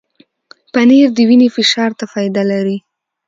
[0.73, 2.77] پنېر د وینې فشار ته فایده لري.